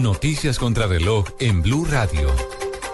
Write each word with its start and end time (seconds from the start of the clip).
Noticias 0.00 0.58
contra 0.58 0.86
reloj 0.86 1.26
en 1.40 1.62
Blue 1.62 1.84
Radio. 1.84 2.30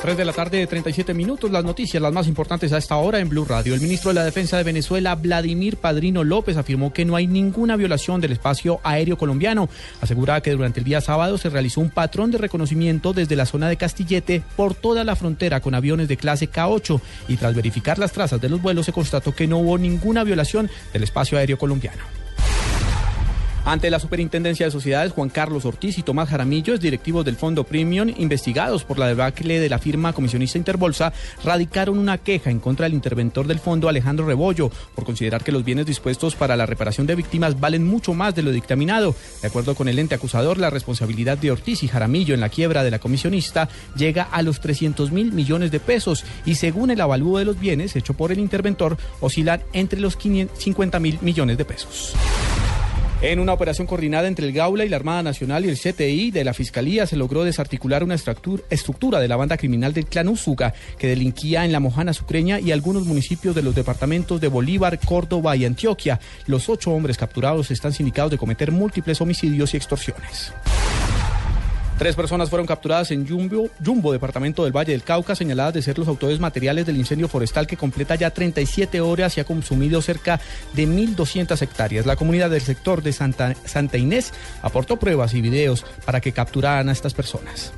3 0.00 0.16
de 0.16 0.24
la 0.24 0.32
tarde, 0.32 0.64
37 0.64 1.12
minutos. 1.12 1.50
Las 1.50 1.64
noticias, 1.64 2.00
las 2.00 2.12
más 2.12 2.28
importantes 2.28 2.72
a 2.72 2.78
esta 2.78 2.96
hora 2.96 3.18
en 3.18 3.28
Blue 3.28 3.44
Radio. 3.44 3.74
El 3.74 3.80
ministro 3.80 4.10
de 4.10 4.14
la 4.14 4.24
Defensa 4.24 4.56
de 4.56 4.62
Venezuela, 4.62 5.16
Vladimir 5.16 5.76
Padrino 5.76 6.22
López, 6.22 6.56
afirmó 6.56 6.92
que 6.92 7.04
no 7.04 7.16
hay 7.16 7.26
ninguna 7.26 7.74
violación 7.74 8.20
del 8.20 8.30
espacio 8.30 8.80
aéreo 8.84 9.18
colombiano. 9.18 9.68
Asegura 10.00 10.40
que 10.40 10.52
durante 10.52 10.80
el 10.80 10.84
día 10.84 11.00
sábado 11.00 11.36
se 11.36 11.50
realizó 11.50 11.80
un 11.80 11.90
patrón 11.90 12.30
de 12.30 12.38
reconocimiento 12.38 13.12
desde 13.12 13.34
la 13.34 13.46
zona 13.46 13.68
de 13.68 13.76
Castillete 13.76 14.42
por 14.56 14.74
toda 14.74 15.02
la 15.02 15.16
frontera 15.16 15.60
con 15.60 15.74
aviones 15.74 16.06
de 16.06 16.16
clase 16.16 16.48
K8 16.48 17.00
y 17.28 17.36
tras 17.36 17.56
verificar 17.56 17.98
las 17.98 18.12
trazas 18.12 18.40
de 18.40 18.48
los 18.48 18.62
vuelos 18.62 18.86
se 18.86 18.92
constató 18.92 19.34
que 19.34 19.48
no 19.48 19.58
hubo 19.58 19.78
ninguna 19.78 20.22
violación 20.22 20.70
del 20.92 21.02
espacio 21.02 21.38
aéreo 21.38 21.58
colombiano. 21.58 22.23
Ante 23.66 23.88
la 23.88 23.98
Superintendencia 23.98 24.66
de 24.66 24.72
Sociedades, 24.72 25.12
Juan 25.12 25.30
Carlos 25.30 25.64
Ortiz 25.64 25.96
y 25.96 26.02
Tomás 26.02 26.28
Jaramillo, 26.28 26.76
directivos 26.76 27.24
del 27.24 27.36
Fondo 27.36 27.64
Premium, 27.64 28.12
investigados 28.18 28.84
por 28.84 28.98
la 28.98 29.06
debacle 29.06 29.58
de 29.58 29.70
la 29.70 29.78
firma 29.78 30.12
comisionista 30.12 30.58
Interbolsa, 30.58 31.14
radicaron 31.42 31.98
una 31.98 32.18
queja 32.18 32.50
en 32.50 32.60
contra 32.60 32.84
del 32.84 32.92
interventor 32.92 33.46
del 33.46 33.58
fondo, 33.58 33.88
Alejandro 33.88 34.26
Rebollo, 34.26 34.70
por 34.94 35.06
considerar 35.06 35.42
que 35.42 35.50
los 35.50 35.64
bienes 35.64 35.86
dispuestos 35.86 36.34
para 36.34 36.58
la 36.58 36.66
reparación 36.66 37.06
de 37.06 37.14
víctimas 37.14 37.58
valen 37.58 37.86
mucho 37.86 38.12
más 38.12 38.34
de 38.34 38.42
lo 38.42 38.52
dictaminado. 38.52 39.16
De 39.40 39.48
acuerdo 39.48 39.74
con 39.74 39.88
el 39.88 39.98
ente 39.98 40.14
acusador, 40.14 40.58
la 40.58 40.68
responsabilidad 40.68 41.38
de 41.38 41.50
Ortiz 41.50 41.82
y 41.82 41.88
Jaramillo 41.88 42.34
en 42.34 42.40
la 42.40 42.50
quiebra 42.50 42.84
de 42.84 42.90
la 42.90 42.98
comisionista 42.98 43.70
llega 43.96 44.24
a 44.24 44.42
los 44.42 44.60
300 44.60 45.10
mil 45.10 45.32
millones 45.32 45.70
de 45.70 45.80
pesos 45.80 46.26
y 46.44 46.56
según 46.56 46.90
el 46.90 47.00
avalúo 47.00 47.38
de 47.38 47.46
los 47.46 47.58
bienes 47.58 47.96
hecho 47.96 48.12
por 48.12 48.30
el 48.30 48.40
interventor, 48.40 48.98
oscilan 49.20 49.62
entre 49.72 50.00
los 50.00 50.18
50 50.18 51.00
mil 51.00 51.18
millones 51.22 51.56
de 51.56 51.64
pesos. 51.64 52.14
En 53.26 53.40
una 53.40 53.54
operación 53.54 53.86
coordinada 53.86 54.28
entre 54.28 54.46
el 54.46 54.52
Gaula 54.52 54.84
y 54.84 54.90
la 54.90 54.96
Armada 54.96 55.22
Nacional 55.22 55.64
y 55.64 55.70
el 55.70 55.78
CTI 55.78 56.30
de 56.30 56.44
la 56.44 56.52
Fiscalía 56.52 57.06
se 57.06 57.16
logró 57.16 57.42
desarticular 57.42 58.04
una 58.04 58.16
estructura 58.16 59.18
de 59.18 59.28
la 59.28 59.36
banda 59.36 59.56
criminal 59.56 59.94
del 59.94 60.04
clan 60.04 60.28
Usuga 60.28 60.74
que 60.98 61.06
delinquía 61.06 61.64
en 61.64 61.72
la 61.72 61.80
Mojana 61.80 62.12
Sucreña 62.12 62.60
y 62.60 62.70
algunos 62.70 63.06
municipios 63.06 63.54
de 63.54 63.62
los 63.62 63.74
departamentos 63.74 64.42
de 64.42 64.48
Bolívar, 64.48 65.00
Córdoba 65.02 65.56
y 65.56 65.64
Antioquia. 65.64 66.20
Los 66.46 66.68
ocho 66.68 66.90
hombres 66.90 67.16
capturados 67.16 67.70
están 67.70 67.94
sindicados 67.94 68.30
de 68.30 68.36
cometer 68.36 68.70
múltiples 68.70 69.18
homicidios 69.22 69.72
y 69.72 69.78
extorsiones. 69.78 70.52
Tres 71.98 72.16
personas 72.16 72.50
fueron 72.50 72.66
capturadas 72.66 73.12
en 73.12 73.26
Jumbo, 73.26 74.12
departamento 74.12 74.64
del 74.64 74.76
Valle 74.76 74.92
del 74.92 75.04
Cauca, 75.04 75.36
señaladas 75.36 75.74
de 75.74 75.82
ser 75.82 75.96
los 75.96 76.08
autores 76.08 76.40
materiales 76.40 76.86
del 76.86 76.96
incendio 76.96 77.28
forestal 77.28 77.68
que 77.68 77.76
completa 77.76 78.16
ya 78.16 78.30
37 78.30 79.00
horas 79.00 79.36
y 79.36 79.40
ha 79.40 79.44
consumido 79.44 80.02
cerca 80.02 80.40
de 80.72 80.88
1.200 80.88 81.62
hectáreas. 81.62 82.04
La 82.04 82.16
comunidad 82.16 82.50
del 82.50 82.62
sector 82.62 83.00
de 83.00 83.12
Santa 83.12 83.96
Inés 83.96 84.32
aportó 84.62 84.96
pruebas 84.96 85.34
y 85.34 85.40
videos 85.40 85.86
para 86.04 86.20
que 86.20 86.32
capturaran 86.32 86.88
a 86.88 86.92
estas 86.92 87.14
personas. 87.14 87.72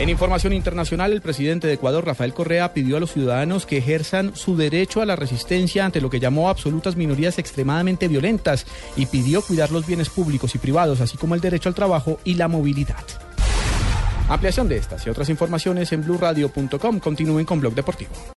En 0.00 0.08
información 0.08 0.54
internacional, 0.54 1.12
el 1.12 1.20
presidente 1.20 1.66
de 1.66 1.74
Ecuador, 1.74 2.06
Rafael 2.06 2.32
Correa, 2.32 2.72
pidió 2.72 2.96
a 2.96 3.00
los 3.00 3.12
ciudadanos 3.12 3.66
que 3.66 3.76
ejerzan 3.76 4.34
su 4.34 4.56
derecho 4.56 5.02
a 5.02 5.06
la 5.06 5.14
resistencia 5.14 5.84
ante 5.84 6.00
lo 6.00 6.08
que 6.08 6.18
llamó 6.18 6.48
absolutas 6.48 6.96
minorías 6.96 7.38
extremadamente 7.38 8.08
violentas 8.08 8.64
y 8.96 9.04
pidió 9.04 9.42
cuidar 9.42 9.70
los 9.70 9.86
bienes 9.86 10.08
públicos 10.08 10.54
y 10.54 10.58
privados, 10.58 11.02
así 11.02 11.18
como 11.18 11.34
el 11.34 11.42
derecho 11.42 11.68
al 11.68 11.74
trabajo 11.74 12.18
y 12.24 12.32
la 12.32 12.48
movilidad. 12.48 13.04
Ampliación 14.30 14.70
de 14.70 14.78
estas 14.78 15.06
y 15.06 15.10
otras 15.10 15.28
informaciones 15.28 15.92
en 15.92 16.02
blurradio.com. 16.02 16.98
Continúen 16.98 17.44
con 17.44 17.60
Blog 17.60 17.74
Deportivo. 17.74 18.12